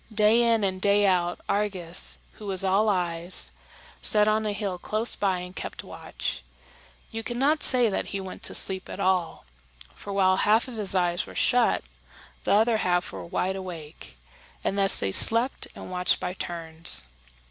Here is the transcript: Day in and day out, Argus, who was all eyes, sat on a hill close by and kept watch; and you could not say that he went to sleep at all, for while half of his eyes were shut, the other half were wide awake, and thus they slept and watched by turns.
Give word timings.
Day 0.11 0.41
in 0.41 0.63
and 0.63 0.81
day 0.81 1.05
out, 1.05 1.39
Argus, 1.47 2.17
who 2.39 2.47
was 2.47 2.63
all 2.63 2.89
eyes, 2.89 3.51
sat 4.01 4.27
on 4.27 4.47
a 4.47 4.51
hill 4.51 4.79
close 4.79 5.15
by 5.15 5.41
and 5.41 5.55
kept 5.55 5.83
watch; 5.83 6.41
and 7.09 7.13
you 7.17 7.21
could 7.21 7.37
not 7.37 7.61
say 7.61 7.87
that 7.87 8.07
he 8.07 8.19
went 8.19 8.41
to 8.41 8.55
sleep 8.55 8.89
at 8.89 8.99
all, 8.99 9.45
for 9.93 10.11
while 10.11 10.37
half 10.37 10.67
of 10.67 10.75
his 10.75 10.95
eyes 10.95 11.27
were 11.27 11.35
shut, 11.35 11.83
the 12.45 12.51
other 12.51 12.77
half 12.77 13.11
were 13.11 13.23
wide 13.23 13.55
awake, 13.55 14.17
and 14.63 14.75
thus 14.75 14.99
they 14.99 15.11
slept 15.11 15.67
and 15.75 15.91
watched 15.91 16.19
by 16.19 16.33
turns. 16.33 17.03